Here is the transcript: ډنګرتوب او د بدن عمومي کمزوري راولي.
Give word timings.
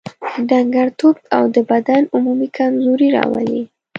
ډنګرتوب 0.49 1.15
او 1.35 1.43
د 1.55 1.57
بدن 1.71 2.01
عمومي 2.13 2.47
کمزوري 2.57 3.09
راولي. 3.17 3.61